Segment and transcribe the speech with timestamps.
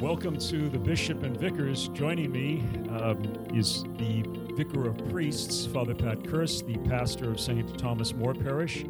[0.00, 1.88] Welcome to the Bishop and Vicars.
[1.88, 2.60] Joining me
[2.90, 3.22] um,
[3.54, 4.22] is the
[4.54, 7.76] Vicar of Priests, Father Pat Kirst, the pastor of St.
[7.78, 8.84] Thomas More Parish,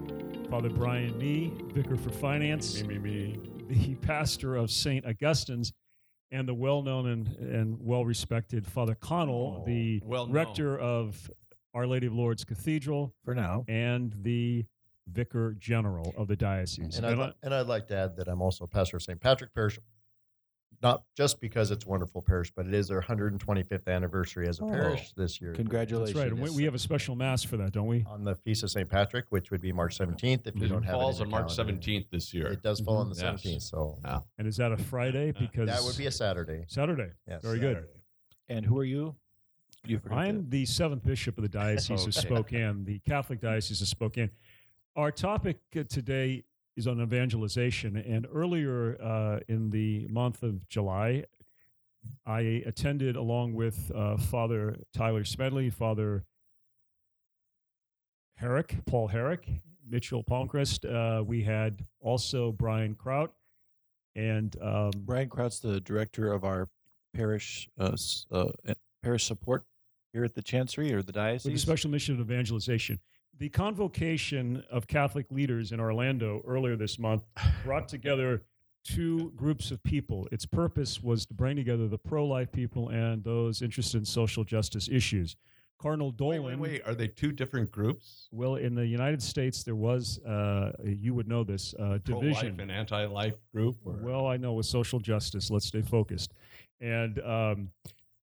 [0.51, 3.41] Father Brian Mee, Vicar for Finance, Me, me, me.
[3.69, 5.07] the pastor of St.
[5.07, 5.73] Augustine's,
[6.31, 10.35] and the well known and, and well respected Father Connall, Oh, the well-known.
[10.35, 11.31] rector of
[11.73, 13.65] Our Lady of Lourdes Cathedral, for now.
[13.69, 14.67] and the
[15.11, 16.99] Vicar General of the diocese.
[16.99, 19.03] And I'd, And I- li- and I'd like to add that I'm also pastor of
[19.03, 19.19] St.
[19.19, 19.79] Patrick Parish,
[20.83, 24.65] not just because it's a wonderful parish, but it is their 125th anniversary as a
[24.65, 25.53] Oh, parish this year.
[25.53, 26.15] Congratulations.
[26.15, 26.33] that's right.
[26.33, 28.05] And we, we have a special mass for that, don't we?
[28.09, 28.89] On the Feast of St.
[28.89, 31.81] Patrick, which would be March 17th, if you don't have falls it on March calendar.
[31.81, 32.47] 17th this year.
[32.49, 33.23] It does fall on the Mhm.
[33.23, 33.43] Yes.
[33.43, 33.99] 17th, so
[34.39, 35.33] And is that a Friday?
[35.33, 36.65] Because that would be a Saturday.
[36.69, 37.11] Saturday.
[37.27, 37.43] Yes.
[37.43, 37.85] Very good.
[38.49, 39.17] And who are you?
[39.85, 44.31] You I'm the seventh bishop of the Diocese of Spokane, the Catholic Diocese of Spokane.
[44.97, 46.45] Our topic uh, today
[46.79, 47.97] is on evangelization.
[47.97, 51.25] And earlier uh, in the month of July,
[52.25, 56.25] I attended along with uh, Father Tyler Smedley, Father
[58.37, 59.49] Herrick, Paul Herrick,
[59.87, 60.85] Mitchell Palmcrest.
[60.87, 63.33] Uh, we had also Brian Kraut
[64.15, 66.69] and um, Brian Kraut's the director of our
[67.15, 67.97] parish uh,
[68.31, 69.65] uh, uh, parish support
[70.13, 71.13] here at the Chancery or the
[71.45, 73.01] with the special mission of evangelization.
[73.39, 77.23] The convocation of Catholic leaders in Orlando earlier this month
[77.65, 78.43] brought together
[78.85, 80.27] two groups of people.
[80.33, 84.43] Its purpose was to bring together the pro life people and those interested in social
[84.43, 85.37] justice issues.
[85.81, 86.59] Cardinal Wait, Dolan.
[86.59, 86.83] wait, wait.
[86.85, 88.27] Are they two different groups?
[88.33, 92.57] Well, in the United States, there was, uh, you would know this, uh, division.
[92.57, 93.77] Pro-life and anti-life group?
[93.85, 93.93] Or?
[93.93, 96.35] Well, I know with social justice, let's stay focused.
[96.81, 97.71] And um,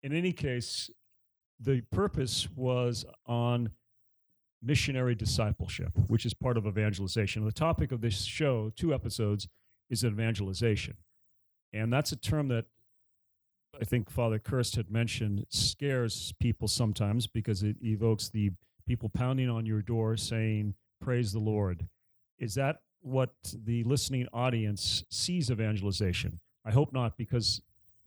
[0.05, 0.89] in any case,
[1.59, 3.71] the purpose was on
[4.63, 7.45] missionary discipleship, which is part of evangelization.
[7.45, 9.49] The topic of this show, two episodes,
[9.89, 10.97] is evangelization.
[11.73, 12.67] And that's a term that
[13.81, 18.51] I think Father Kirst had mentioned scares people sometimes because it evokes the
[18.87, 21.89] people pounding on your door saying, Praise the Lord.
[22.39, 26.41] Is that what the listening audience sees evangelization?
[26.65, 27.63] I hope not, because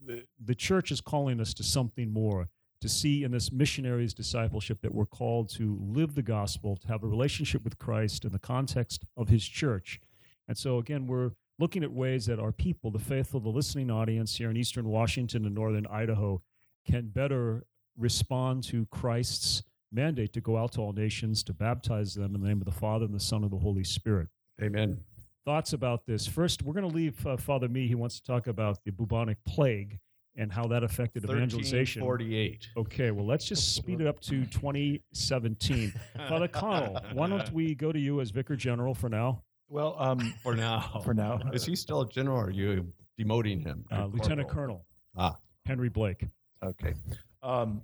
[0.05, 2.49] the, the church is calling us to something more,
[2.83, 7.01] to see in this missionaries' discipleship that we're called to live the gospel, to have
[7.01, 10.01] a relationship with Christ in the context of his church.
[10.49, 14.35] And so, again, we're looking at ways that our people, the faithful, the listening audience
[14.35, 16.41] here in eastern Washington and northern Idaho,
[16.85, 17.63] can better
[17.97, 22.47] respond to Christ's mandate to go out to all nations, to baptize them in the
[22.49, 24.27] name of the Father and the Son and the Holy Spirit
[24.61, 24.99] Amen.
[25.45, 26.27] thoughts about this.
[26.27, 27.87] First, we're going to leave uh, Father Mee.
[27.87, 29.99] He wants to talk about the bubonic plague
[30.35, 32.01] and how that affected evangelization.
[32.01, 32.69] 48.
[32.77, 35.93] Okay, well, let's just speed it up to 2017.
[36.27, 39.43] Father Connall, why don't we go to you as Vicar General for now?
[39.69, 41.01] well, um, For now.
[41.03, 41.39] for now.
[41.51, 42.87] Is he still a general or are you
[43.19, 43.85] demoting him?
[43.91, 44.85] Uh, Lieutenant corporal?
[45.15, 45.37] Colonel Ah.
[45.65, 46.25] Henry Blake.
[46.63, 46.93] Okay.
[47.41, 47.81] Um,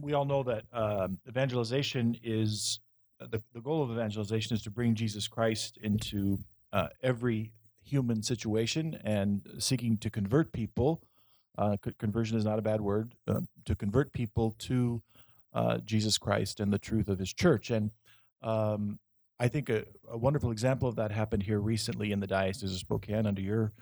[0.00, 2.80] we all know that um, evangelization is
[3.20, 6.38] uh, the, the goal of evangelization is to bring Jesus Christ into
[6.72, 7.52] uh, every
[7.88, 11.02] human situation and seeking to convert people.
[11.56, 13.14] Uh, conversion is not a bad word.
[13.26, 15.02] Uh, to convert people to
[15.54, 17.70] uh, Jesus Christ and the truth of His church.
[17.70, 17.90] And
[18.42, 18.98] um,
[19.40, 22.78] I think a, a wonderful example of that happened here recently in the Diocese of
[22.78, 23.72] Spokane under your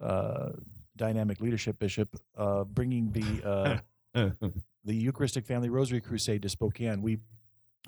[0.00, 0.50] uh,
[0.96, 3.80] dynamic leadership, Bishop, uh, bringing the
[4.14, 4.30] uh,
[4.84, 7.02] the Eucharistic Family Rosary Crusade to Spokane.
[7.02, 7.18] We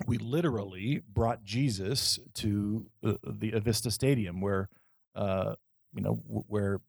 [0.05, 4.69] we literally brought Jesus to the Avista Stadium, where
[5.15, 5.55] uh,
[5.97, 6.79] you know w- where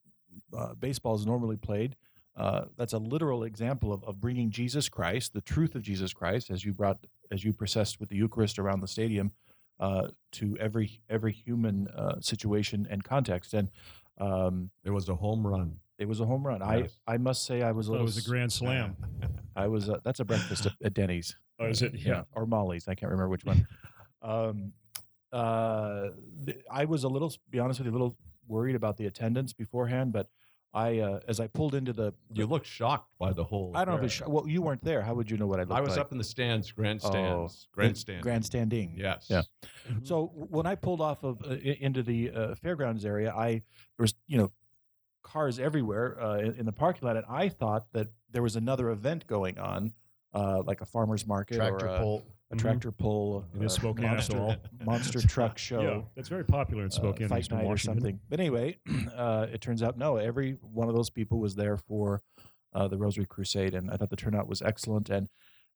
[0.56, 1.96] uh, baseball is normally played.
[2.36, 6.50] Uh, that's a literal example of, of bringing Jesus Christ, the truth of Jesus Christ,
[6.50, 6.98] as you brought
[7.32, 9.32] as you processed with the Eucharist around the stadium,
[9.80, 13.54] uh, to every every human uh, situation and context.
[13.54, 13.70] And
[14.18, 15.80] um, It was a home run.
[15.98, 16.60] it was a home run.
[16.60, 16.96] Yes.
[17.08, 18.04] I I must say I was a That little.
[18.06, 18.96] was a s- grand slam.
[19.56, 19.88] I was.
[19.90, 21.36] Uh, that's a breakfast at, at Denny's.
[21.58, 21.94] Oh, is it?
[21.94, 22.22] Yeah.
[22.36, 22.86] or Molly's.
[22.86, 23.66] I can't remember which one.
[24.20, 24.72] Um,
[25.32, 26.08] uh,
[26.44, 28.16] th- I was a little, be honest with you, a little
[28.48, 30.12] worried about the attendance beforehand.
[30.12, 30.28] But
[30.74, 33.72] I, uh, as I pulled into the, You looked shocked by the whole.
[33.74, 35.02] I don't know if it's, well, you weren't there.
[35.02, 35.78] How would you know what I looked like?
[35.78, 36.00] I was like?
[36.00, 37.66] up in the stands, grandstands.
[37.66, 38.22] Oh, grandstand.
[38.22, 38.94] grandstanding.
[38.96, 39.26] Yes.
[39.28, 39.42] Yeah.
[39.88, 40.06] Mhm.
[40.06, 43.62] So when I pulled off of uh, into the uh, fairgrounds area, I there
[43.98, 44.52] was you know
[45.22, 48.90] cars everywhere uh, in, in the parking lot, and I thought that there was another
[48.90, 49.92] event going on,
[50.34, 52.24] uh, like a farmers market Tractor or a, pull.
[52.50, 54.56] A tractor pull, It is uh, Spokane after monster, all.
[54.86, 55.80] monster truck show.
[55.82, 58.00] Yeah, that's very popular in uh, Spokane, fight Eastern night or Washington.
[58.00, 58.20] something.
[58.28, 58.78] But anyway,
[59.14, 62.22] uh, it turns out no, every one of those people was there for
[62.74, 65.10] uh, the Rosary Crusade, and I thought the turnout was excellent.
[65.10, 65.28] And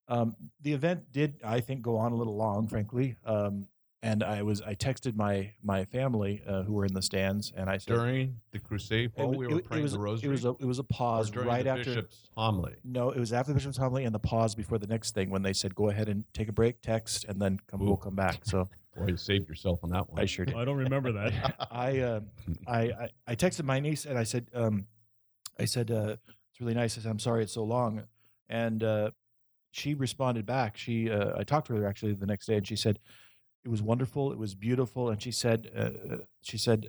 [0.07, 3.15] um, the event did, I think, go on a little long, frankly.
[3.25, 3.67] Um,
[4.03, 7.69] and I was I texted my my family uh, who were in the stands, and
[7.69, 9.99] I said During the crusade, it while we it were was- it praying was, the
[9.99, 11.85] rosary, It was a it was a or pause during right the after.
[11.85, 12.75] bishop's homily.
[12.83, 15.41] No, it was after the bishop's homily and the pause before the next thing when
[15.41, 18.45] they said, "Go ahead and take a break, text, and then come, we'll come back."
[18.45, 18.67] So
[18.97, 20.21] Boy, you saved yourself on that one.
[20.21, 20.53] I sure did.
[20.55, 21.55] I don't remember that.
[21.71, 22.19] I, uh,
[22.67, 24.85] I, I I texted my niece and I said, um,
[25.59, 26.17] I said uh,
[26.51, 26.95] it's really nice.
[26.97, 28.03] I said I'm sorry it's so long,
[28.49, 29.11] and uh,
[29.71, 30.77] she responded back.
[30.77, 32.99] She uh, I talked to her actually the next day, and she said
[33.65, 36.87] it was wonderful, it was beautiful, and she said uh, she said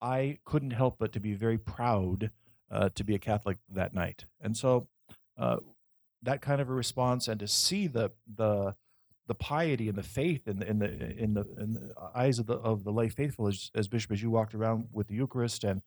[0.00, 2.30] I couldn't help but to be very proud
[2.70, 4.88] uh, to be a Catholic that night, and so
[5.38, 5.58] uh,
[6.22, 8.74] that kind of a response and to see the the
[9.26, 12.46] the piety and the faith in the in the in the, in the eyes of
[12.46, 15.62] the of the lay faithful as, as bishop as you walked around with the Eucharist
[15.62, 15.82] and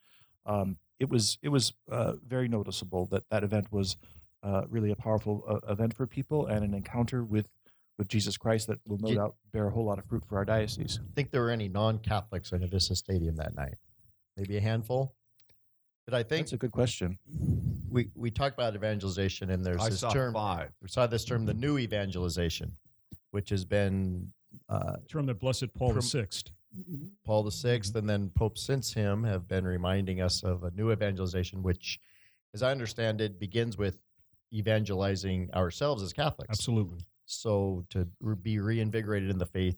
[0.46, 3.98] um, it was it was uh, very noticeable that that event was
[4.44, 7.48] uh, really a powerful uh, event for people and an encounter with
[7.98, 10.38] with Jesus Christ that will no Did- doubt bear a whole lot of fruit for
[10.38, 11.00] our diocese.
[11.02, 13.76] I think there were any non-Catholics in Avista Stadium that night?
[14.38, 15.14] Maybe a handful.
[16.06, 17.18] But I think That's a good question.
[17.90, 20.34] we we talked about evangelization, and there's I this saw term.
[20.34, 20.72] five.
[20.82, 22.76] We saw this term, the new evangelization,
[23.32, 24.34] which has been
[24.70, 26.28] uh, Term that Blessed Paul Prom- VI.
[27.26, 30.92] Paul the Sixth, and then popes since him have been reminding us of a new
[30.92, 32.00] evangelization, which,
[32.54, 34.00] as I understand it, begins with
[34.54, 36.50] evangelizing ourselves as Catholics.
[36.52, 37.00] Absolutely.
[37.26, 38.08] So to
[38.42, 39.78] be reinvigorated in the faith,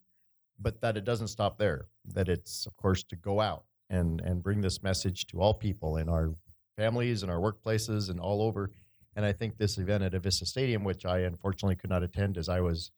[0.59, 1.87] but that it doesn't stop there.
[2.05, 5.97] That it's, of course, to go out and and bring this message to all people
[5.97, 6.33] in our
[6.77, 8.71] families and our workplaces and all over.
[9.15, 12.49] And I think this event at Avista Stadium, which I unfortunately could not attend, as
[12.49, 12.91] I was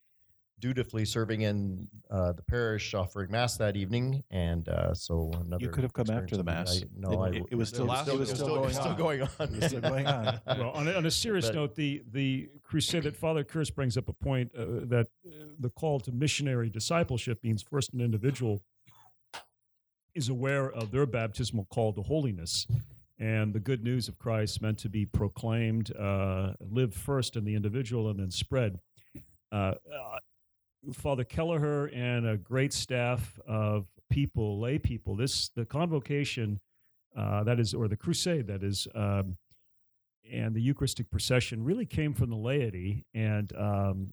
[0.59, 5.63] dutifully serving in uh, the parish offering mass that evening, and uh, so another.
[5.63, 6.81] You could have come after the mass.
[6.83, 8.97] I, no, It- I, it- it was the still it was still, going still on.
[8.97, 9.29] going on.
[9.39, 10.39] It was still going on.
[10.47, 13.97] well, on a, on a serious But- note, the the crusade that Father Kirst brings
[13.97, 18.61] up a point uh, that uh, the call to missionary discipleship means first an individual
[20.15, 22.65] is aware of their baptismal call to holiness,
[23.19, 27.53] and the good news of Christ meant to be proclaimed, uh, lived first in the
[27.53, 28.79] individual, and then spread.
[29.51, 30.17] Uh, uh,
[30.93, 35.15] Father Kelleher and a great staff of people, lay people.
[35.15, 36.59] This the convocation
[37.15, 38.87] uh, that is, or the crusade that is.
[38.93, 39.37] Um,
[40.31, 43.05] and the Eucharistic procession really came from the laity.
[43.13, 44.11] And um,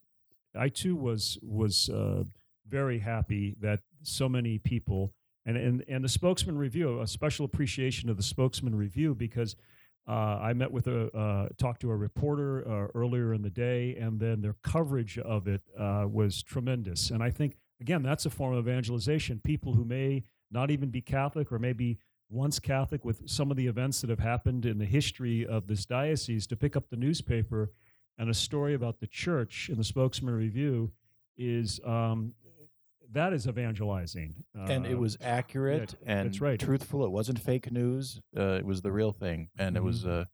[0.55, 2.25] I too was was uh,
[2.69, 5.13] very happy that so many people
[5.47, 9.57] and, and and the Spokesman-Review a special appreciation of the Spokesman-Review because
[10.07, 13.97] uh, I met with a uh, talked to a reporter uh, earlier in the day,
[13.97, 17.11] and then their coverage of it uh, was tremendous.
[17.11, 19.41] And I think again that's a form of evangelization.
[19.43, 21.99] People who may not even be Catholic or maybe
[22.31, 25.87] once Catholic with some of the events that have happened in the history of this
[25.87, 27.71] diocese to pick up the newspaper
[28.19, 30.93] and a story about the church in the Spokesman-Review
[31.37, 32.33] is um,
[33.15, 34.45] that is evangelizing.
[34.55, 36.61] and it Uh, was accurate yeah, and right.
[36.61, 37.05] truthful.
[37.05, 38.21] It wasn't fake news.
[38.37, 40.25] Uh, it was the real thing, and it was uh,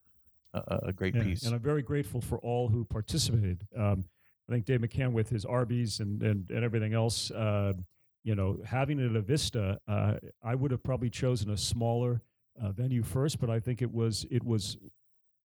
[0.53, 1.44] a, a great Yeah, piece.
[1.44, 3.67] And I'm very grateful for all who participated.
[3.77, 4.05] Um,
[4.49, 7.31] I think Dave McCann with his Arby's and and, and everything else.
[7.31, 7.75] Uh,
[8.23, 12.21] you know, having it at Avista, uh, I would have probably chosen a smaller
[12.61, 14.76] uh, venue first, but I think it was it was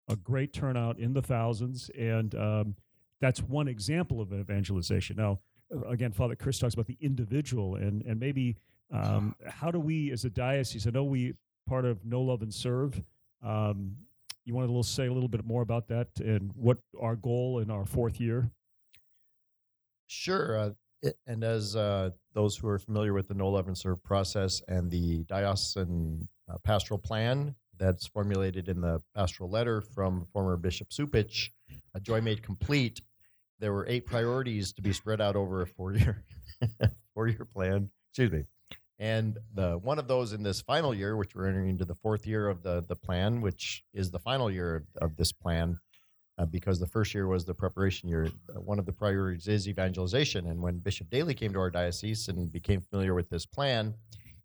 [0.08, 2.76] a great turnout in the thousands, and um,
[3.20, 5.16] that's one example of evangelization.
[5.16, 5.40] Now,
[5.88, 8.56] again, Father Chris talks about the individual, and and maybe
[8.92, 10.86] um, how do we as a diocese?
[10.86, 11.34] I know we
[11.68, 13.02] part of Know Love and Serve.
[13.42, 13.96] Um,
[14.44, 17.70] you want to say a little bit more about that and what our goal in
[17.70, 18.48] our fourth year?
[20.06, 20.58] Sure.
[20.58, 20.70] Uh,
[21.02, 24.62] it, and as uh, those who are familiar with the Know Love and Serve process
[24.68, 30.88] and the diocesan uh, pastoral plan that's formulated in the pastoral letter from former Bishop
[30.90, 31.50] Cupich,
[31.94, 33.00] a Joy Made Complete,
[33.58, 36.24] there were eight priorities to be spread out over a four-year
[37.14, 37.90] four-year plan.
[38.10, 38.44] Excuse me.
[38.98, 42.26] And the one of those in this final year, which we're entering into the fourth
[42.26, 45.78] year of the the plan, which is the final year of, of this plan,
[46.38, 48.28] uh, because the first year was the preparation year.
[48.48, 50.46] Uh, one of the priorities is evangelization.
[50.46, 53.94] And when Bishop Daly came to our diocese and became familiar with this plan,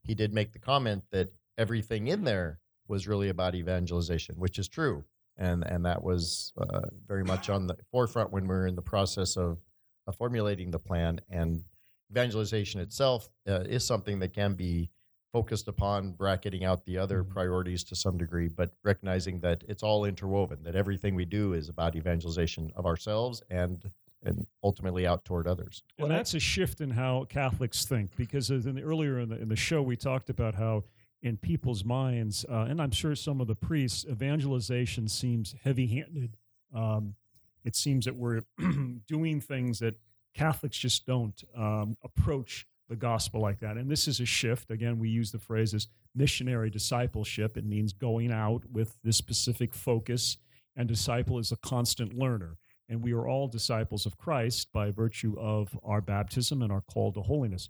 [0.03, 4.67] he did make the comment that everything in there was really about evangelization, which is
[4.67, 5.03] true.
[5.41, 8.81] And, and that was uh, very much on the forefront when we were in the
[8.81, 9.57] process of,
[10.05, 11.19] of formulating the plan.
[11.31, 11.63] And
[12.11, 14.91] evangelization itself uh, is something that can be
[15.33, 17.29] focused upon bracketing out the other Mhm.
[17.29, 21.69] priorities to some degree, but recognizing that it's all interwoven, that everything we do is
[21.69, 23.89] about evangelization of ourselves and
[24.23, 25.81] and ultimately out toward others.
[25.97, 29.49] Well, that's a shift in how Catholics think, because in the, earlier in the, in
[29.49, 30.83] the show we talked about how
[31.21, 36.37] in people's minds, uh, and I'm sure some of the priests, evangelization seems heavy-handed.
[36.73, 37.15] Um,
[37.63, 38.41] it seems that we're
[39.07, 39.95] doing things that
[40.33, 43.77] Catholics just don't um, approach the gospel like that.
[43.77, 44.71] And this is a shift.
[44.71, 47.57] Again, we use the phrase as missionary discipleship.
[47.57, 50.37] It means going out with this specific focus,
[50.75, 52.57] and disciple is a constant learner.
[52.89, 57.13] And we are all disciples of Christ by virtue of our baptism and our call
[57.13, 57.69] to holiness.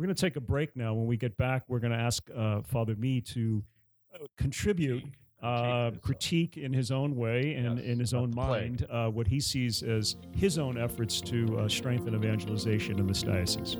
[0.00, 0.94] We're going to take a break now.
[0.94, 3.62] When we get back, we're going to ask uh, Father Mee to
[4.14, 5.04] uh, contribute
[5.42, 8.60] uh, critique in his own way and Yes, in his own not to play.
[8.60, 13.22] mind uh, what he sees as his own efforts to uh, strengthen evangelization in this
[13.22, 13.76] diocese.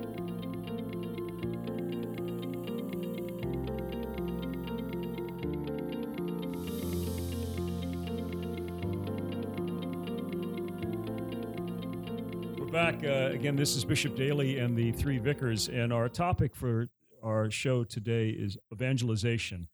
[13.00, 13.56] Back uh, again.
[13.56, 16.88] This is Bishop Daly and the three vicars, and our topic for
[17.22, 19.68] our show today is evangelization.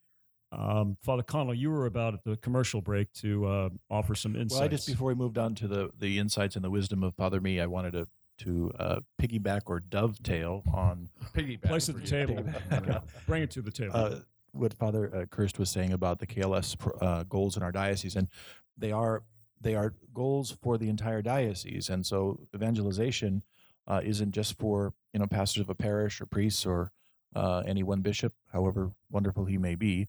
[0.52, 4.54] Um, Father Connall, you were about at the commercial break to uh, offer some insights.
[4.54, 7.14] Well, I just before we moved on to the the insights and the wisdom of
[7.16, 8.06] Father Mee, I wanted to
[8.44, 11.62] to uh, piggyback or dovetail on Piggyback.
[11.62, 12.44] place at the table.
[13.26, 13.96] Bring it to the table.
[13.96, 14.16] uh,
[14.52, 18.28] what Father uh, Kirst was saying about the KLS uh, goals in our diocese, and
[18.76, 19.22] they are
[19.60, 23.42] they are goals for the entire diocese, and so evangelization
[23.86, 26.90] uh, isn't just for you know pastors of a parish or priests or
[27.34, 30.08] uh, any one bishop, however wonderful he may be.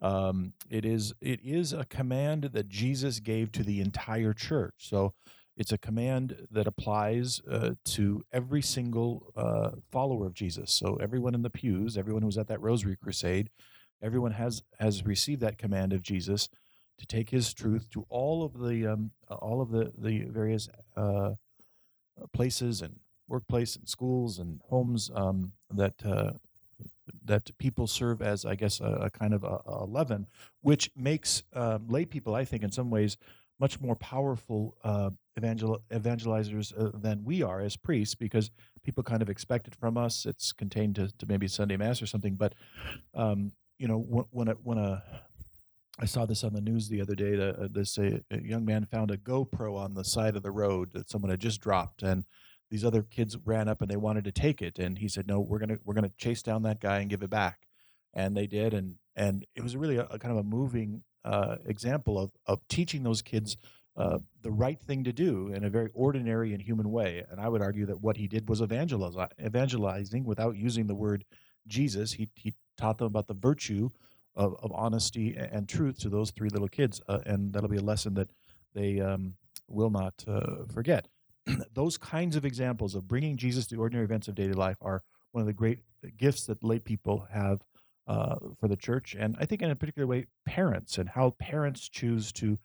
[0.00, 4.74] Um, it is it is a command that Jesus gave to the entire church.
[4.78, 5.14] So
[5.56, 10.70] it's a command that applies uh, to every single uh, follower of Jesus.
[10.70, 13.50] So everyone in the pews, everyone who was at that Rosary Crusade,
[14.00, 16.48] everyone has has received that command of Jesus
[16.98, 21.32] to take His truth to all of the um, all of the the various uh,
[22.32, 26.32] places and workplace and schools and homes um, that uh,
[27.24, 30.26] that people serve as, I guess, a, a kind of a, a leaven,
[30.60, 33.16] which makes um, lay people, I think, in some ways,
[33.60, 38.50] much more powerful uh, evangel- evangelizers uh, than we are as priests, because
[38.82, 40.26] people kind of expect it from us.
[40.26, 42.54] It's contained to, to maybe Sunday mass or something, but
[43.14, 45.02] um, you know, when, when a when a
[45.98, 47.34] I saw this on the news the other day.
[47.34, 50.50] That uh, this a, a young man found a GoPro on the side of the
[50.50, 52.24] road that someone had just dropped, and
[52.70, 55.40] these other kids ran up and they wanted to take it, and he said, "No,
[55.40, 57.66] we're gonna we're gonna chase down that guy and give it back,"
[58.14, 61.56] and they did, and and it was really a, a kind of a moving uh,
[61.66, 63.56] example of of teaching those kids
[63.96, 67.24] uh, the right thing to do in a very ordinary and human way.
[67.28, 71.24] And I would argue that what he did was evangelizing without using the word
[71.66, 72.12] Jesus.
[72.12, 73.90] He he taught them about the virtue
[74.34, 77.82] of, of honesty and truth to those three little kids, uh, and that'll be a
[77.82, 78.28] lesson that
[78.74, 79.34] they um,
[79.68, 81.08] will not uh, forget.
[81.74, 85.42] those kinds of examples of bringing Jesus to ordinary events of daily life are one
[85.42, 85.80] of the great
[86.16, 87.62] gifts that lay people have
[88.06, 91.88] uh, for the church, and I think in a particular way, parents and how parents
[91.88, 92.58] choose to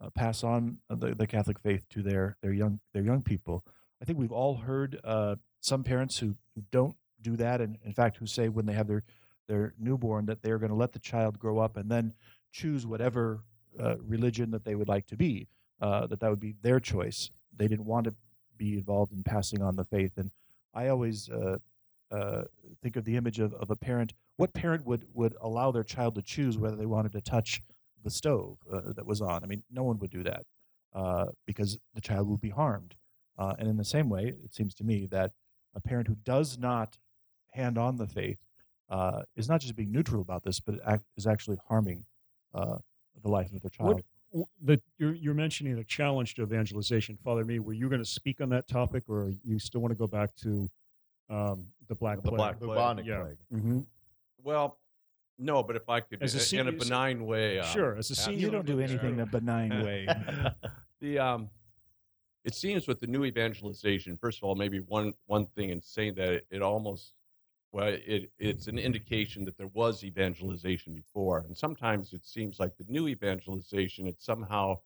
[0.00, 3.64] uh, pass on the, the Catholic faith to their their young their young people.
[4.00, 6.34] I think we've all heard uh, some parents who
[6.70, 9.02] don't do that, and in fact, who say when they have their
[9.48, 12.12] their newborn that they're going to let the child grow up and then
[12.52, 13.40] choose whatever
[13.78, 15.48] uh, religion that they would like to be.
[15.80, 17.30] Uh, that that would be their choice.
[17.54, 18.14] They didn't want to
[18.56, 20.30] be involved in passing on the faith, and
[20.72, 21.58] I always uh,
[22.10, 22.44] uh,
[22.82, 24.14] think of the image of, of a parent.
[24.38, 27.62] What parent would would allow their child to choose whether they wanted to touch
[28.02, 29.44] the stove uh, that was on?
[29.44, 30.44] I mean, no one would do that
[30.94, 32.94] uh, because the child would be harmed.
[33.38, 35.32] And in the same way, it seems to me that
[35.74, 36.96] a parent who does not
[37.50, 38.38] hand on the faith
[38.88, 42.04] uh, is not just being neutral about this, but act, is actually harming
[42.54, 42.78] uh,
[43.22, 44.02] the life of their child.
[44.30, 47.16] What- The, you're, you're mentioning a challenge to evangelization.
[47.24, 49.98] Father Mee, were you going to speak on that topic, or you still want to
[49.98, 50.68] go back to
[51.30, 52.36] um, the Black The Plague?
[52.36, 52.70] Black Plague.
[52.70, 53.22] Bubonic Yeah.
[53.22, 53.38] plague.
[53.50, 53.80] hmm
[54.42, 54.78] Well,
[55.38, 57.58] no, but if I could, As a uh, in a benign way.
[57.60, 58.82] um, Sure, as a ask senior you don't do Sure.
[58.82, 60.06] anything in a benign way.
[61.00, 61.50] the um,
[62.44, 64.16] it seems with the new evangelization.
[64.16, 67.12] First of all, maybe one one thing in saying that it, it almost
[67.72, 72.76] well, it it's an indication that there was evangelization before, and sometimes it seems like
[72.76, 74.76] the new evangelization it somehow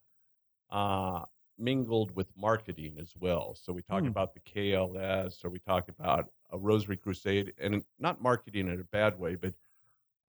[0.69, 1.25] uh,
[1.57, 3.55] mingled with marketing as well.
[3.55, 4.11] So we talk Hmm.
[4.11, 8.83] about the KLS, or we talk about a Rosary Crusade, and not marketing in a
[8.85, 9.53] bad way, but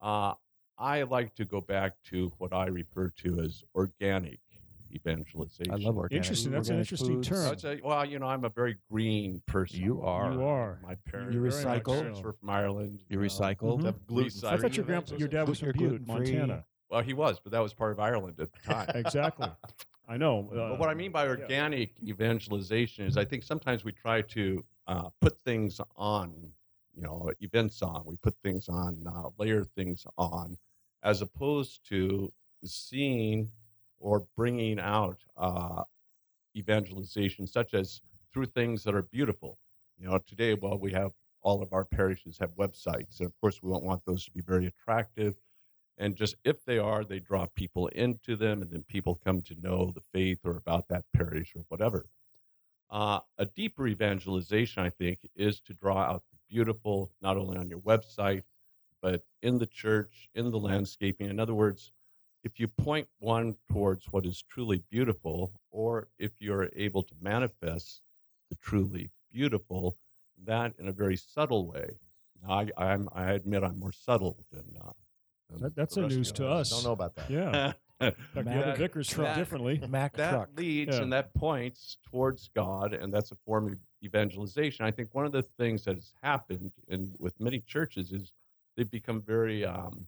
[0.01, 0.33] uh,
[0.77, 4.39] I like to go back to what I refer to as organic
[4.93, 5.71] evangelization.
[5.73, 6.23] I love organic.
[6.23, 6.51] Interesting.
[6.51, 7.27] That's an interesting foods.
[7.27, 7.51] term.
[7.51, 9.79] I'd say, well, you know, I'm a very green person.
[9.81, 10.31] You are.
[10.33, 10.79] You are.
[10.83, 11.99] My parents, You recycle.
[11.99, 13.03] parents were from Ireland.
[13.09, 13.23] You know.
[13.23, 13.79] recycle.
[13.79, 13.85] Mhm.
[13.85, 14.29] Have gluten.
[14.31, 14.51] Recycle.
[14.51, 16.07] I thought your grandpa, your dad was from Butte.
[16.07, 16.65] Montana.
[16.89, 18.89] Well, he was, but that was part of Ireland at the time.
[18.95, 19.47] Exactly.
[20.07, 20.49] I know.
[20.51, 21.29] but what I uh, mean by yeah.
[21.29, 26.33] organic evangelization is I think sometimes we try to uh, put things on,
[26.93, 28.03] you know, events on.
[28.05, 30.57] We put things on, uh, layer things on,
[31.03, 32.31] as opposed to
[32.65, 33.49] seeing
[34.01, 35.83] or bringing out uh,
[36.55, 38.01] evangelization, such as
[38.33, 39.57] through things that are beautiful.
[39.97, 43.61] You know, today, well, we have all of our parishes have websites, and of course,
[43.61, 45.35] we don't want those to be very attractive.
[45.97, 49.55] And just if they are, they draw people into them, and then people come to
[49.61, 52.07] know the faith or about that parish or whatever.
[52.89, 57.69] Uh, a deeper evangelization, I think, is to draw out the beautiful, not only on
[57.69, 58.43] your website,
[59.01, 61.29] but in the church, in the landscaping.
[61.29, 61.91] In other words,
[62.43, 68.01] if you point one towards what is truly beautiful, or if you're able to manifest
[68.49, 69.95] the truly beautiful,
[70.45, 71.91] that in a very subtle way.
[72.43, 74.63] Now, I, I'm, I admit I'm more subtle than.
[74.81, 74.91] Uh,
[75.51, 76.59] than That, that's the a rest news you to guys.
[76.61, 76.69] us.
[76.71, 77.29] Don't know about that.
[77.29, 77.73] Yeah.
[78.01, 79.79] In fact, the other That- vicars feel that- differently.
[79.87, 80.49] Mac that truck.
[80.57, 81.03] leads Yeah.
[81.03, 84.85] and that points towards God, and that's a form of evangelization.
[84.85, 88.33] I think one of the things that has happened in with many churches is
[88.75, 90.07] they've become very um,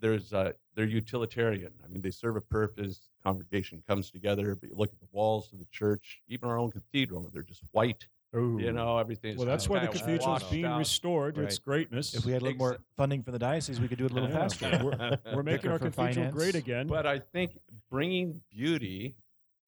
[0.00, 1.72] there's uh, they're utilitarian.
[1.84, 3.08] I mean, they serve a purpose.
[3.24, 4.54] Congregation comes together.
[4.54, 7.62] But you look at the walls of the church, even our own cathedral, they're just
[7.72, 8.06] white.
[8.36, 8.58] Ooh.
[8.60, 9.36] You know, everything.
[9.36, 10.78] Well, that's why the cathedral is being out.
[10.78, 12.14] restored to its greatness.
[12.14, 14.14] If we had a little more funding for the diocese, we could do it a
[14.14, 14.36] little Yeah.
[14.48, 14.80] faster.
[14.84, 16.34] We're, we're making Vicar our for cathedral finance.
[16.36, 16.86] great again.
[16.86, 17.58] But I think
[17.90, 19.16] bringing beauty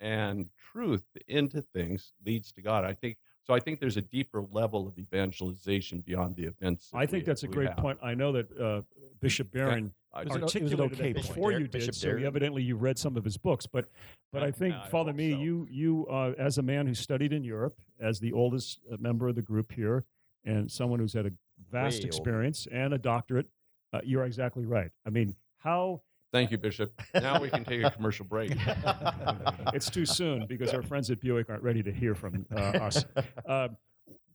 [0.00, 2.84] and truth into things leads to God.
[2.84, 3.52] I think so.
[3.52, 6.90] I think there's a deeper level of evangelization beyond the events.
[6.90, 7.78] that I think we- that's a great have.
[7.78, 7.98] point.
[8.00, 8.82] I know that uh,
[9.20, 11.26] Bishop Barron I Was it- it was an articulated okay it point.
[11.28, 12.24] before you Bishop did, Bishop so Darren.
[12.24, 13.66] evidently you read some of his books.
[13.66, 13.88] But
[14.32, 15.38] but I Uh, think I Father hope Mee, so.
[15.40, 19.28] you you uh, as a man who studied in Europe, as the oldest uh, member
[19.28, 20.04] of the group here,
[20.44, 21.32] and someone who's had a
[21.70, 22.04] vast Way old.
[22.06, 23.46] experience and a doctorate,
[23.92, 24.90] uh, you're exactly right.
[25.06, 26.02] I mean, how
[26.32, 26.90] Thank you, Bishop.
[27.14, 28.52] Now we can take a commercial break.
[29.74, 33.04] it's too soon because our friends at Buick aren't ready to hear from uh, us.
[33.46, 33.68] Uh,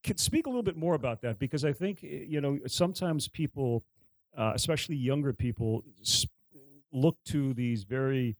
[0.03, 3.83] could speak a little bit more about that because I think you know sometimes people,
[4.37, 5.83] uh, especially younger people,
[6.93, 8.37] look to these very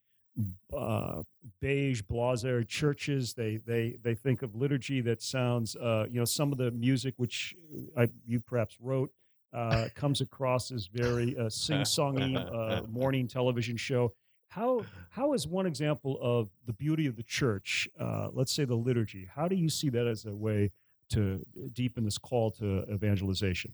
[0.75, 1.23] uh,
[1.59, 3.33] beige, blasé churches.
[3.33, 7.15] They they they think of liturgy that sounds, uh, you know, some of the music
[7.17, 7.55] which
[7.97, 9.11] I, you perhaps wrote.
[9.53, 14.13] Uh, comes across as very uh, sing-songy uh, morning television show.
[14.49, 17.87] How how is one example of the beauty of the church?
[17.99, 19.27] Uh, let's say the liturgy.
[19.33, 20.71] How do you see that as a way
[21.11, 23.71] to deepen this call to evangelization?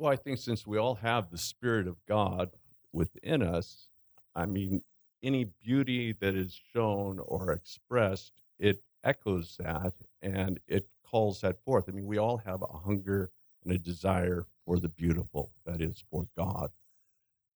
[0.00, 2.52] Well, I think since we all have the Spirit of God
[2.90, 3.90] within us,
[4.34, 4.82] I mean,
[5.22, 11.84] any beauty that is shown or expressed, it echoes that and it calls that forth.
[11.86, 13.30] I mean, we all have a hunger
[13.62, 16.70] and a desire for the beautiful, that is, for God.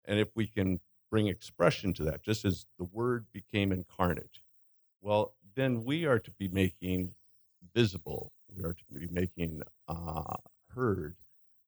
[0.04, 4.40] And if we can bring expression to that, just as the Word became incarnate,
[5.00, 7.14] well, then we are to be making
[7.74, 10.36] visible, we are to be making uh,
[10.76, 11.16] heard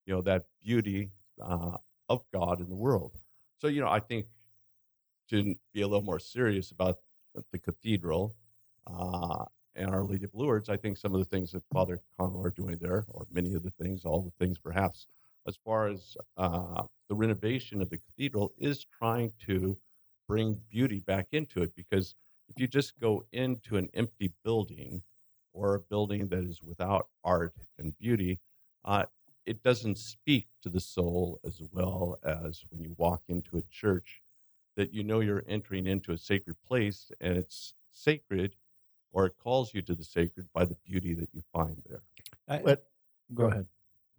[0.05, 1.77] you know that beauty uh,
[2.09, 3.13] of God in the world.
[3.59, 4.25] So you know, I think
[5.29, 6.97] to be a little more serious about
[7.51, 8.35] the cathedral
[8.87, 12.45] uh, and Our Lady of Lourdes, I think some of the things that Father Connall
[12.45, 15.07] are doing there, or many of the things, all the things perhaps,
[15.47, 19.77] as far as uh, the renovation of the cathedral, is trying to
[20.27, 21.75] bring beauty back into it.
[21.75, 22.15] Because
[22.47, 25.01] if you just go into an empty building
[25.53, 28.39] or a building that is without art and beauty,
[28.85, 29.05] uh,
[29.45, 34.21] it doesn't speak to the soul as well as when you walk into a church
[34.75, 38.55] that you know you're entering into a sacred place and it's sacred
[39.13, 42.01] or it calls you to the sacred by the beauty that you find there.
[42.47, 42.87] I- But-
[43.33, 43.67] go ahead.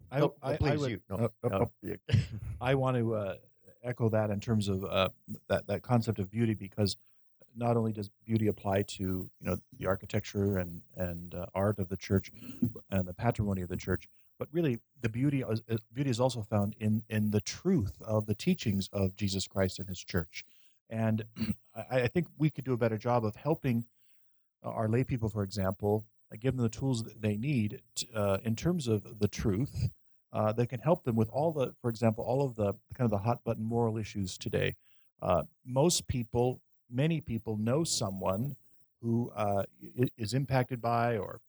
[0.09, 1.01] I, Oh, I, please, I would, you.
[1.09, 1.95] No, oh, oh, no.
[2.61, 3.35] I want to uh,
[3.83, 5.09] echo that in terms of uh,
[5.49, 6.95] that that concept of beauty because
[7.57, 11.89] not only does beauty apply to you know the architecture and and uh, art of
[11.89, 12.31] the church
[12.91, 14.07] and the patrimony of the church,
[14.39, 18.25] but really the beauty is, uh, beauty is also found in in the truth of
[18.25, 20.43] the teachings of Jesus Christ and His church,
[20.89, 21.25] and
[21.75, 23.85] I, I think we could do a better job of helping
[24.63, 28.37] our lay people, for example, uh, give them the tools that they need t uh,
[28.43, 29.89] in terms of the truth
[30.33, 33.11] uh, that can help them with all the, for example, all of the kind of
[33.11, 34.75] the hot button moral issues today.
[35.21, 38.55] Uh, most people, many people know someone
[39.01, 39.63] who uh,
[40.17, 41.39] is impacted by or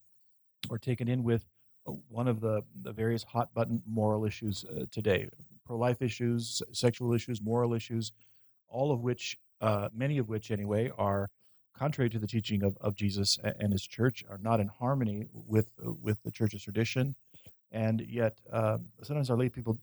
[0.68, 1.44] or taken in with
[1.86, 5.28] uh, one of the, the various hot button moral issues uh, today.
[5.64, 8.12] Pro life issues, sexual issues, moral issues,
[8.68, 11.30] all of which, uh, many of which anyway, are
[11.76, 15.70] contrary to the teaching of, of Jesus and his church, are not in harmony with,
[15.84, 17.14] uh, with the church's tradition.
[17.70, 19.78] And yet um, sometimes our lay people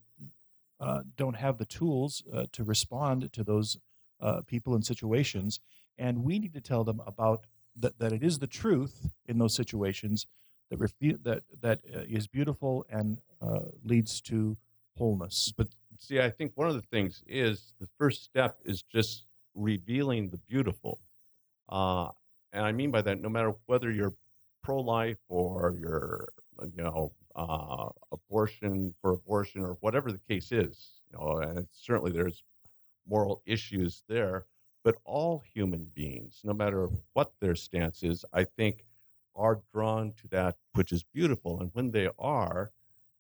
[0.79, 3.77] uh, don't have the tools uh, to respond to those
[4.19, 5.60] uh, people and situations
[5.97, 7.45] and we need to tell them about
[7.78, 10.28] that, that it is the truth in those situations
[10.69, 14.58] that refe- that that uh, is beautiful and uh, leads to
[14.97, 15.67] wholeness But
[15.99, 20.38] see, I think one of the things is the first step is just revealing the
[20.38, 20.99] beautiful.
[21.69, 22.10] Uh,
[22.54, 24.13] and I mean by that, no matter whether you're
[24.63, 26.30] pro life or you're,
[26.62, 31.01] you know, uh, abortion for abortion or whatever the case is.
[31.12, 32.43] You know, and certainly there's
[33.07, 34.45] moral issues there,
[34.83, 38.85] but all human beings, no matter what their stance is, I think
[39.35, 41.59] are drawn to that which is beautiful.
[41.59, 42.71] And when they are,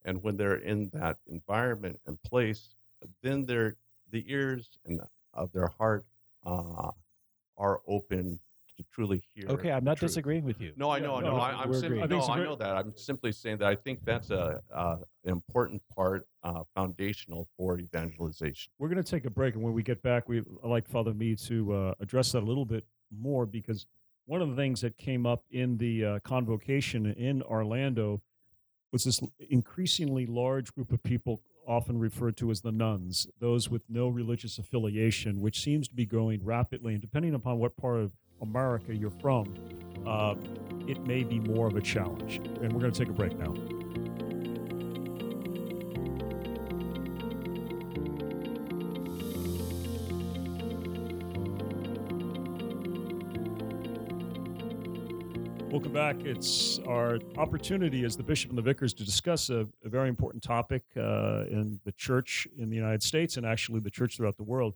[0.05, 2.75] and when they're in that environment and place,
[3.21, 3.75] then their
[4.11, 5.01] the ears and
[5.33, 6.05] of their heart
[6.45, 6.91] uh,
[7.57, 8.39] are open
[8.77, 9.47] to truly hear.
[9.49, 10.11] Okay, I'm not truth.
[10.11, 10.73] disagreeing with you.
[10.75, 12.03] No, I know, no, no, no, I, I'm we're simply, agreeing.
[12.03, 12.75] I think no, it's a I great- know that.
[12.75, 17.79] I'm simply saying that I think that's a, uh, an important part, uh, foundational for
[17.79, 18.71] evangelization.
[18.77, 21.13] We're going to take a break, and when we get back, we I'd like Father
[21.13, 22.85] Mee to uh, address that a little bit
[23.15, 23.85] more because
[24.25, 28.21] one of the things that came up in the uh, convocation in Orlando
[28.91, 33.81] was this increasingly large group of people, often referred to as the nones, those with
[33.89, 36.93] no religious affiliation, which seems to be growing rapidly.
[36.93, 39.53] And depending upon what part of America you're from,
[40.05, 40.35] uh,
[40.87, 42.37] it may be more of a challenge.
[42.37, 43.53] And we're going to take a break now.
[55.75, 56.15] Welcome back.
[56.21, 60.41] It's our opportunity as the bishop and the vicars to discuss a, a very important
[60.41, 64.43] topic uh, in the church in the United States and actually the church throughout the
[64.43, 64.75] world.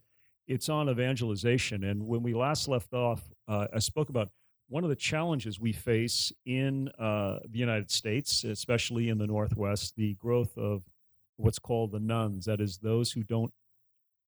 [0.50, 1.84] It's on evangelization.
[1.84, 4.30] And when we last left off, uh, I spoke about
[4.68, 9.94] one of the challenges we face in uh, the United States, especially in the Northwest,
[9.96, 10.82] the growth of
[11.38, 12.46] what's called the nones.
[12.46, 13.54] That is, those who don't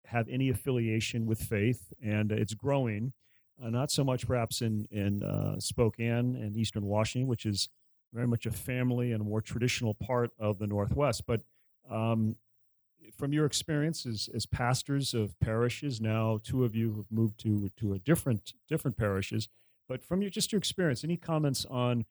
[0.06, 3.12] have any affiliation with faith, and it's growing
[3.62, 7.68] uh, not so much perhaps in in uh, Spokane and Eastern Washington, which is
[8.12, 11.24] very much a family and more traditional part of the Northwest.
[11.26, 11.42] But
[11.90, 12.36] um,
[13.18, 17.70] from your experience as, as pastors of parishes, now two of you have moved to
[17.76, 19.48] to a different different parishes.
[19.88, 22.04] But from your just your experience, any comments on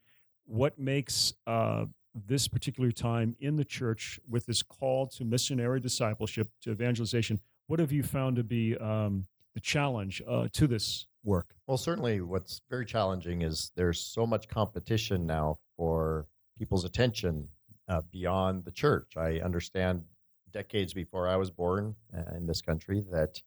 [0.45, 1.85] what makes uh,
[2.25, 7.39] this particular time in the church with this call to missionary discipleship to evangelization?
[7.67, 11.55] What have you found to be um, the challenge uh, to this work?
[11.67, 17.49] Well, certainly what's very challenging is there's so much competition now for people's attention
[17.87, 19.15] uh, beyond the church.
[19.17, 20.03] I understand
[20.51, 23.41] decades before I was born uh, in this country that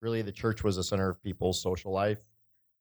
[0.00, 2.20] really the church was a center of people's social life.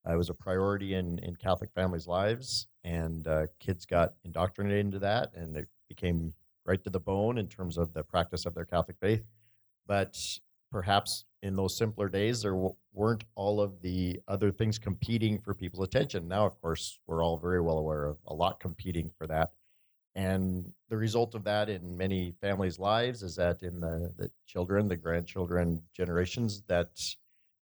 [0.07, 4.85] Uh, it was a priority in, in Catholic families' lives, and uh, kids got indoctrinated
[4.85, 6.33] into that, and it became
[6.65, 9.23] right to the bone in terms of the practice of their Catholic faith.
[9.87, 10.17] But
[10.71, 15.53] perhaps in those simpler days, there w- weren't all of the other things competing for
[15.53, 16.27] people's attention.
[16.27, 19.51] Now, of course, we're all very well aware of a lot competing for that.
[20.17, 24.87] And the result of that in many families' lives is that in the, the children,
[24.87, 26.89] the grandchildren generations, that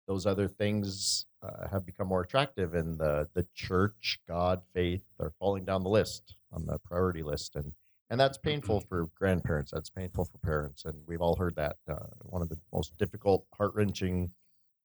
[0.08, 5.34] those other things uh, have become more attractive, and the the church, God, faith are
[5.40, 7.74] falling down the list on the priority list, and
[8.12, 9.72] and that's painful for grandparents.
[9.72, 11.78] That's painful for parents, and we've all heard that.
[11.90, 14.32] Uh, one of the most difficult, heart wrenching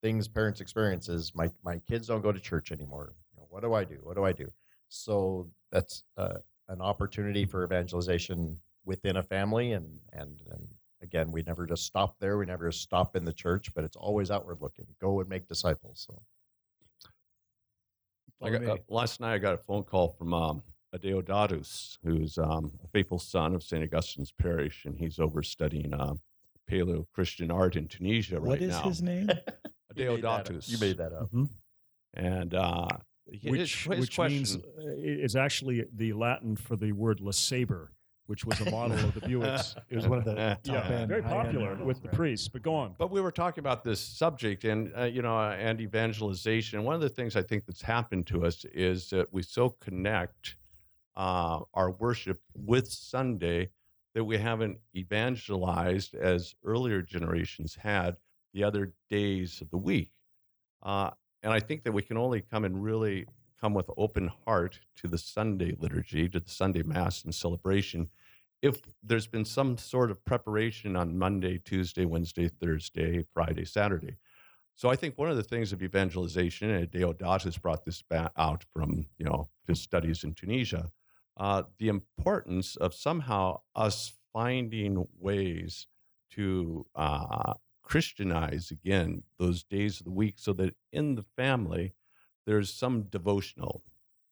[0.00, 3.12] things parents experience is my my kids don't go to church anymore.
[3.34, 3.98] You know, what do I do?
[4.02, 4.50] What do I do?
[4.88, 10.68] So that's uh, an opportunity for evangelization within a family, and and and
[11.02, 12.38] again, we never just stop there.
[12.38, 14.86] We never just stop in the church, but it's always outward looking.
[15.00, 16.06] Go and make disciples.
[16.06, 16.20] So
[18.42, 20.62] I got, uh, last night I got a phone call from um,
[20.94, 23.82] Adeodatus, who's um, a faithful son of St.
[23.82, 26.14] Augustine's Parish, and he's over studying uh,
[26.70, 28.82] Paleo Christian art in Tunisia What right is now.
[28.82, 29.28] his name?
[29.96, 30.46] You made that up.
[30.48, 30.68] Adeodatus.
[30.68, 31.30] You made that up.
[32.14, 32.88] And uh,
[33.32, 34.60] his, which his which means uh,
[34.96, 37.88] is actually the Latin for the word "LeSabre,"
[38.26, 39.74] which was a model of the Buicks.
[39.88, 42.16] It was one of the top yeah, end, very high-end popular models, with the right.
[42.16, 42.48] priests.
[42.48, 42.94] But go on.
[42.98, 46.84] But we were talking about this subject and, uh, you know, and evangelization.
[46.84, 50.56] One of the things I think that's happened to us is that we so connect
[51.16, 53.70] uh, our worship with Sunday
[54.14, 58.16] that we haven't evangelized as earlier generations had
[58.52, 60.12] the other days of the week.
[60.82, 61.10] Uh,
[61.42, 63.26] and I think that we can only come and really
[63.60, 68.08] come with open heart to the Sunday liturgy, to the Sunday Mass and celebration,
[68.62, 74.16] if there's been some sort of preparation on Monday, Tuesday, Wednesday, Thursday, Friday, Saturday.
[74.74, 78.02] So I think one of the things of evangelization, and Deodatus brought this
[78.36, 80.90] out from you know his studies in Tunisia,
[81.36, 85.86] uh, the importance of somehow us finding ways
[86.30, 87.54] to uh,
[87.88, 91.94] Christianize again those days of the week, so that in the family
[92.46, 93.82] there's some devotional,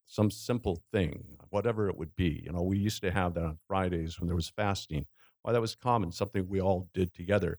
[0.04, 2.42] some simple thing, whatever it would be.
[2.44, 5.06] You know, we used to have that on Fridays when there was fasting.
[5.42, 7.58] Why that was common, something we all did together.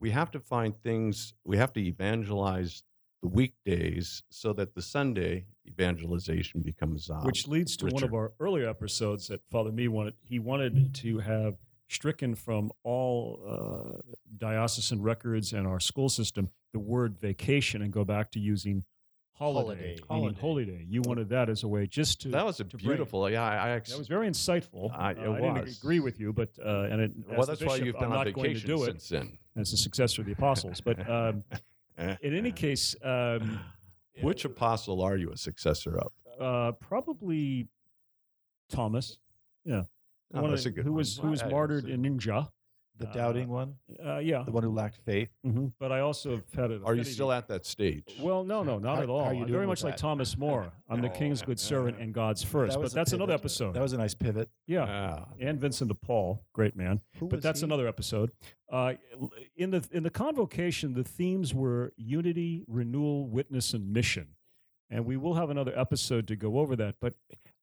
[0.00, 2.84] We have to find things, we have to evangelize
[3.22, 8.32] the weekdays so that the Sunday evangelization becomes uh, which leads to one of our
[8.40, 10.14] earlier episodes that Father Mee wanted.
[10.28, 11.54] He wanted to have
[11.96, 14.00] stricken from all uh,
[14.38, 18.82] diocesan records and our school system the word vacation and go back to using
[19.34, 20.26] holiday, Holiday.
[20.26, 20.86] meaning holy day.
[20.88, 22.28] You wanted that as a way just to.
[22.28, 23.28] that was a to bring- beautiful.
[23.28, 24.90] Yeah, I, I that was very insightful.
[24.96, 27.52] I- it Uh, I didn't agree with you, but uh, and it, well, as the
[27.52, 29.38] that's why you've been I'm on not going to vacation do it since then.
[29.56, 30.80] as a successor of the apostles.
[30.80, 31.44] But um,
[31.98, 33.60] in any case, um,
[34.22, 36.12] which apostle are you a successor of?
[36.40, 37.68] uh, probably
[38.70, 39.18] Thomas.
[39.64, 39.82] Yeah,
[40.34, 40.96] Oh, One of that's the- a good who one.
[40.98, 42.48] was who was I- I martyred in India.
[42.98, 45.30] The Uh, doubting one, Uh, yeah, the one who lacked faith.
[45.42, 46.82] hmm but I also have had it.
[46.84, 48.04] Are you still at that stage?
[48.20, 49.24] Well, no, no, not How- at all.
[49.24, 49.96] how are you doing very with much like?
[49.96, 50.70] Thomas More.
[50.90, 52.72] I'm the Oh, king's good servant and God's first.
[52.74, 53.72] That But was a that's another episode.
[53.74, 54.50] That was a nice pivot.
[54.66, 57.00] yeah, Ah, and Vincent de Paul, great man.
[57.16, 57.64] Who but that's he?
[57.64, 58.30] another episode.
[58.70, 58.94] Uh,
[59.56, 64.36] in the in the convocation, the themes were unity, renewal, witness, and mission.
[64.90, 66.96] And we will have another episode to go over that.
[67.00, 67.14] But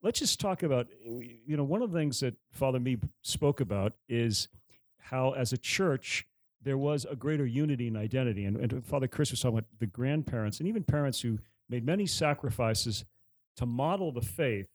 [0.02, 3.94] let's just talk about you know one of the things that Father Mee spoke about
[4.08, 4.48] is
[4.98, 6.26] how as a church
[6.62, 8.46] there was a greater unity and identity.
[8.46, 12.06] And, and Father Chris was talking about the grandparents and even parents who made many
[12.06, 13.06] sacrifices
[13.58, 14.68] to model the faith.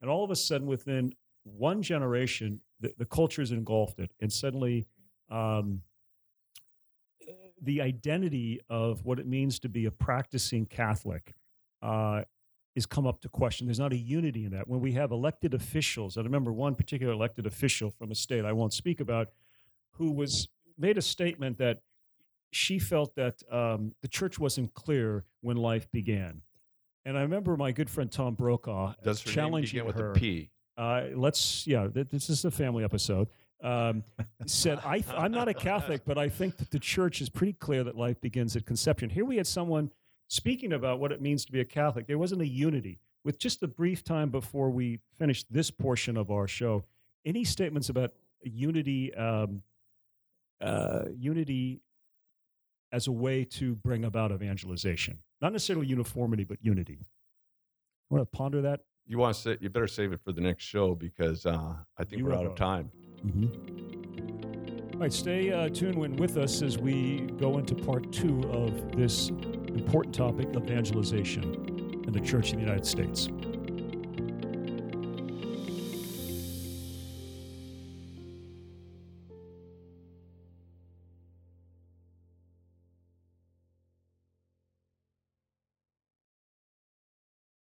[0.00, 1.14] And all of a sudden, within
[1.44, 4.10] one generation, the, the culture's engulfed it.
[4.20, 4.86] And suddenly,
[5.30, 5.82] um,
[7.60, 11.34] the identity of what it means to be a practicing Catholic
[11.80, 12.22] uh,
[12.74, 13.66] is come up to question.
[13.66, 14.68] There's not a unity in that.
[14.68, 18.52] When we have elected officials, I remember one particular elected official from a state I
[18.52, 19.28] won't speak about,
[19.92, 21.80] who was made a statement that
[22.50, 26.42] she felt that um, the church wasn't clear when life began.
[27.04, 30.12] And I remember my good friend Tom Brokaw does her challenging with her.
[30.12, 30.50] a P?
[30.76, 33.28] Uh, let's, yeah, th- this is a family episode.
[33.62, 34.02] Um,
[34.46, 37.52] said, I th- I'm not a Catholic, but I think that the church is pretty
[37.52, 39.10] clear that life begins at conception.
[39.10, 39.90] Here we had someone
[40.32, 42.06] speaking about what it means to be a Catholic.
[42.06, 42.98] There wasn't a unity.
[43.22, 46.84] With just a brief time before we finished this portion of our show,
[47.26, 49.62] any statements about unity, um,
[50.60, 51.82] uh, unity
[52.92, 55.18] as a way to bring about evangelization?
[55.42, 56.98] Not necessarily uniformity, but unity.
[58.08, 58.80] Want to ponder that?
[59.06, 59.58] You want to say?
[59.60, 62.46] You better save it for the next show because uh, I think You we're out
[62.46, 62.90] of time.
[64.94, 68.96] All right, stay uh, tuned and with us as we go into part two of
[68.96, 69.30] this
[69.74, 73.28] important topic, evangelization in the Church in the United States.